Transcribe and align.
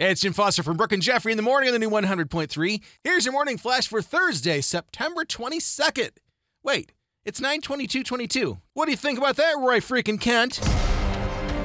Hey, 0.00 0.12
it's 0.12 0.20
Jim 0.20 0.32
Foster 0.32 0.62
from 0.62 0.76
Brooke 0.76 0.92
and 0.92 1.02
Jeffrey 1.02 1.32
in 1.32 1.36
the 1.36 1.42
morning 1.42 1.70
on 1.70 1.72
the 1.72 1.80
new 1.80 1.90
100.3. 1.90 2.80
Here's 3.02 3.24
your 3.24 3.32
morning 3.32 3.58
flash 3.58 3.88
for 3.88 4.00
Thursday, 4.00 4.60
September 4.60 5.24
22nd. 5.24 6.10
Wait, 6.62 6.92
it's 7.24 7.40
92222. 7.40 8.58
What 8.74 8.84
do 8.84 8.92
you 8.92 8.96
think 8.96 9.18
about 9.18 9.34
that, 9.34 9.56
Roy 9.58 9.80
freaking 9.80 10.20
Kent? 10.20 10.60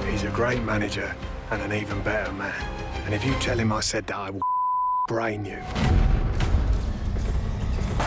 He's 0.09 0.23
a 0.23 0.31
great 0.33 0.63
manager 0.63 1.15
and 1.51 1.61
an 1.61 1.79
even 1.79 2.01
better 2.01 2.31
man. 2.31 2.55
And 3.05 3.13
if 3.13 3.23
you 3.23 3.35
tell 3.35 3.59
him 3.59 3.71
I 3.71 3.81
said 3.81 4.07
that, 4.07 4.17
I 4.17 4.31
will 4.31 4.41
brain 5.07 5.45
you. 5.45 5.59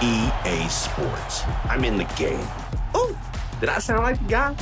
EA 0.02 0.68
Sports. 0.68 1.44
I'm 1.66 1.84
in 1.84 1.98
the 1.98 2.12
game. 2.16 2.44
Oh, 2.94 3.16
did 3.60 3.68
I 3.68 3.78
sound 3.78 4.02
like 4.02 4.18
the 4.18 4.28
guy? 4.28 4.56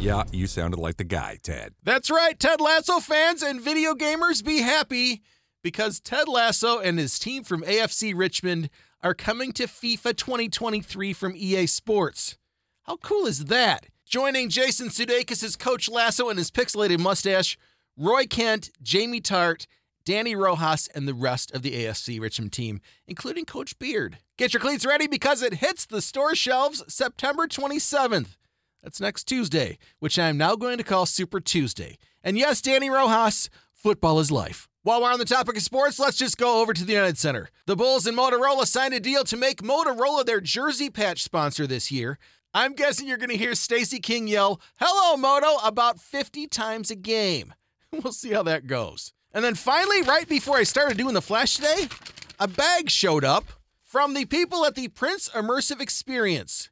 Yeah, 0.00 0.22
you 0.32 0.46
sounded 0.46 0.78
like 0.78 0.96
the 0.96 1.04
guy, 1.04 1.38
Ted. 1.42 1.74
That's 1.82 2.08
right, 2.08 2.38
Ted 2.38 2.60
Lasso 2.60 3.00
fans 3.00 3.42
and 3.42 3.60
video 3.60 3.94
gamers, 3.94 4.44
be 4.44 4.60
happy 4.60 5.22
because 5.62 5.98
Ted 5.98 6.28
Lasso 6.28 6.78
and 6.78 7.00
his 7.00 7.18
team 7.18 7.42
from 7.42 7.62
AFC 7.62 8.14
Richmond 8.16 8.70
are 9.02 9.12
coming 9.12 9.52
to 9.52 9.64
FIFA 9.64 10.16
2023 10.16 11.12
from 11.12 11.34
EA 11.36 11.66
Sports. 11.66 12.38
How 12.84 12.96
cool 12.98 13.26
is 13.26 13.46
that? 13.46 13.86
Joining 14.06 14.48
Jason 14.48 14.88
Sudeikis 14.88 15.58
Coach 15.58 15.88
Lasso 15.88 16.28
and 16.28 16.38
his 16.38 16.52
pixelated 16.52 17.00
mustache, 17.00 17.58
Roy 17.96 18.24
Kent, 18.24 18.70
Jamie 18.80 19.20
Tartt, 19.20 19.66
Danny 20.04 20.36
Rojas, 20.36 20.88
and 20.94 21.06
the 21.08 21.12
rest 21.12 21.52
of 21.52 21.62
the 21.62 21.72
AFC 21.72 22.20
Richmond 22.20 22.52
team, 22.52 22.80
including 23.08 23.44
Coach 23.44 23.78
Beard. 23.80 24.18
Get 24.38 24.54
your 24.54 24.60
cleats 24.60 24.86
ready 24.86 25.08
because 25.08 25.42
it 25.42 25.54
hits 25.54 25.84
the 25.84 26.00
store 26.00 26.36
shelves 26.36 26.84
September 26.88 27.48
27th. 27.48 28.36
That's 28.82 29.00
next 29.00 29.24
Tuesday, 29.24 29.78
which 29.98 30.18
I 30.18 30.28
am 30.28 30.38
now 30.38 30.54
going 30.56 30.78
to 30.78 30.84
call 30.84 31.06
Super 31.06 31.40
Tuesday. 31.40 31.98
And 32.22 32.38
yes, 32.38 32.60
Danny 32.60 32.88
Rojas, 32.88 33.50
football 33.72 34.20
is 34.20 34.30
life. 34.30 34.68
While 34.82 35.02
we're 35.02 35.12
on 35.12 35.18
the 35.18 35.24
topic 35.24 35.56
of 35.56 35.62
sports, 35.62 35.98
let's 35.98 36.16
just 36.16 36.38
go 36.38 36.62
over 36.62 36.72
to 36.72 36.84
the 36.84 36.92
United 36.92 37.18
Center. 37.18 37.50
The 37.66 37.76
Bulls 37.76 38.06
and 38.06 38.16
Motorola 38.16 38.66
signed 38.66 38.94
a 38.94 39.00
deal 39.00 39.24
to 39.24 39.36
make 39.36 39.62
Motorola 39.62 40.24
their 40.24 40.40
jersey 40.40 40.88
patch 40.88 41.22
sponsor 41.22 41.66
this 41.66 41.90
year. 41.90 42.18
I'm 42.54 42.72
guessing 42.74 43.06
you're 43.06 43.18
going 43.18 43.28
to 43.30 43.36
hear 43.36 43.54
Stacy 43.54 43.98
King 43.98 44.28
yell, 44.28 44.60
Hello, 44.80 45.16
Moto, 45.16 45.56
about 45.66 46.00
50 46.00 46.46
times 46.46 46.90
a 46.90 46.96
game. 46.96 47.54
We'll 47.90 48.12
see 48.12 48.32
how 48.32 48.42
that 48.42 48.66
goes. 48.66 49.14
And 49.32 49.42
then 49.42 49.54
finally, 49.54 50.02
right 50.02 50.28
before 50.28 50.58
I 50.58 50.64
started 50.64 50.98
doing 50.98 51.14
the 51.14 51.22
flash 51.22 51.56
today, 51.56 51.88
a 52.38 52.46
bag 52.46 52.90
showed 52.90 53.24
up 53.24 53.46
from 53.82 54.12
the 54.12 54.26
people 54.26 54.66
at 54.66 54.74
the 54.74 54.88
Prince 54.88 55.30
Immersive 55.30 55.80
Experience 55.80 56.68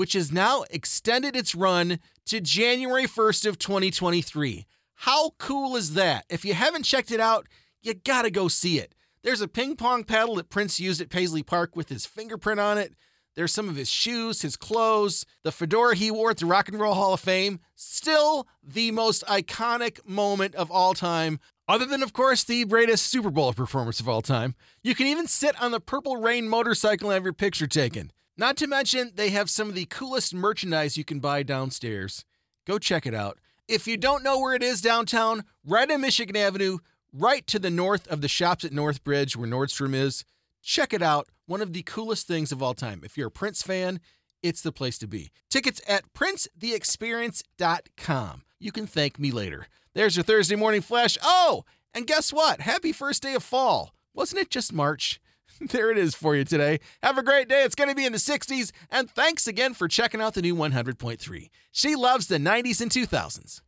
which 0.00 0.14
has 0.14 0.32
now 0.32 0.64
extended 0.70 1.36
its 1.36 1.54
run 1.54 1.98
to 2.24 2.40
January 2.40 3.04
1st 3.04 3.44
of 3.44 3.58
2023. 3.58 4.64
How 4.94 5.32
cool 5.36 5.76
is 5.76 5.92
that? 5.92 6.24
If 6.30 6.42
you 6.42 6.54
haven't 6.54 6.84
checked 6.84 7.10
it 7.10 7.20
out, 7.20 7.46
you 7.82 7.92
gotta 7.92 8.30
go 8.30 8.48
see 8.48 8.78
it. 8.78 8.94
There's 9.22 9.42
a 9.42 9.46
ping 9.46 9.76
pong 9.76 10.04
paddle 10.04 10.36
that 10.36 10.48
Prince 10.48 10.80
used 10.80 11.02
at 11.02 11.10
Paisley 11.10 11.42
Park 11.42 11.76
with 11.76 11.90
his 11.90 12.06
fingerprint 12.06 12.58
on 12.58 12.78
it. 12.78 12.94
There's 13.36 13.52
some 13.52 13.68
of 13.68 13.76
his 13.76 13.90
shoes, 13.90 14.40
his 14.40 14.56
clothes, 14.56 15.26
the 15.44 15.52
fedora 15.52 15.94
he 15.94 16.10
wore 16.10 16.30
at 16.30 16.38
the 16.38 16.46
Rock 16.46 16.70
and 16.70 16.80
Roll 16.80 16.94
Hall 16.94 17.12
of 17.12 17.20
Fame. 17.20 17.60
Still 17.74 18.48
the 18.66 18.92
most 18.92 19.22
iconic 19.26 20.00
moment 20.08 20.54
of 20.54 20.70
all 20.70 20.94
time, 20.94 21.40
other 21.68 21.84
than, 21.84 22.02
of 22.02 22.14
course, 22.14 22.42
the 22.42 22.64
greatest 22.64 23.06
Super 23.08 23.30
Bowl 23.30 23.52
performance 23.52 24.00
of 24.00 24.08
all 24.08 24.22
time. 24.22 24.54
You 24.82 24.94
can 24.94 25.08
even 25.08 25.26
sit 25.26 25.60
on 25.60 25.72
the 25.72 25.78
Purple 25.78 26.16
Rain 26.16 26.48
motorcycle 26.48 27.10
and 27.10 27.14
have 27.16 27.24
your 27.24 27.34
picture 27.34 27.66
taken. 27.66 28.12
Not 28.40 28.56
to 28.56 28.66
mention, 28.66 29.12
they 29.16 29.30
have 29.30 29.48
some 29.50 29.68
of 29.68 29.74
the 29.74 29.84
coolest 29.84 30.32
merchandise 30.32 30.96
you 30.96 31.04
can 31.04 31.20
buy 31.20 31.42
downstairs. 31.42 32.24
Go 32.66 32.78
check 32.78 33.04
it 33.04 33.12
out. 33.12 33.38
If 33.68 33.86
you 33.86 33.98
don't 33.98 34.22
know 34.22 34.40
where 34.40 34.54
it 34.54 34.62
is 34.62 34.80
downtown, 34.80 35.44
right 35.62 35.90
on 35.90 36.00
Michigan 36.00 36.34
Avenue, 36.34 36.78
right 37.12 37.46
to 37.48 37.58
the 37.58 37.68
north 37.68 38.08
of 38.08 38.22
the 38.22 38.28
shops 38.28 38.64
at 38.64 38.72
Northbridge 38.72 39.36
where 39.36 39.46
Nordstrom 39.46 39.94
is, 39.94 40.24
check 40.62 40.94
it 40.94 41.02
out. 41.02 41.28
One 41.44 41.60
of 41.60 41.74
the 41.74 41.82
coolest 41.82 42.26
things 42.26 42.50
of 42.50 42.62
all 42.62 42.72
time. 42.72 43.02
If 43.04 43.18
you're 43.18 43.28
a 43.28 43.30
Prince 43.30 43.62
fan, 43.62 44.00
it's 44.42 44.62
the 44.62 44.72
place 44.72 44.96
to 45.00 45.06
be. 45.06 45.30
Tickets 45.50 45.82
at 45.86 46.10
princetheexperience.com. 46.14 48.42
You 48.58 48.72
can 48.72 48.86
thank 48.86 49.18
me 49.18 49.32
later. 49.32 49.66
There's 49.92 50.16
your 50.16 50.24
Thursday 50.24 50.56
morning 50.56 50.80
flash. 50.80 51.18
Oh, 51.22 51.66
and 51.92 52.06
guess 52.06 52.32
what? 52.32 52.62
Happy 52.62 52.92
first 52.92 53.22
day 53.22 53.34
of 53.34 53.42
fall. 53.42 53.92
Wasn't 54.14 54.40
it 54.40 54.48
just 54.48 54.72
March? 54.72 55.19
there 55.70 55.90
it 55.90 55.98
is 55.98 56.14
for 56.14 56.34
you 56.34 56.44
today. 56.44 56.80
Have 57.02 57.18
a 57.18 57.22
great 57.22 57.48
day. 57.48 57.64
It's 57.64 57.74
going 57.74 57.90
to 57.90 57.94
be 57.96 58.06
in 58.06 58.12
the 58.12 58.18
60s. 58.18 58.72
And 58.90 59.10
thanks 59.10 59.46
again 59.46 59.74
for 59.74 59.88
checking 59.88 60.20
out 60.20 60.34
the 60.34 60.42
new 60.42 60.54
100.3. 60.54 61.50
She 61.70 61.94
loves 61.94 62.28
the 62.28 62.38
90s 62.38 62.80
and 62.80 62.90
2000s. 62.90 63.60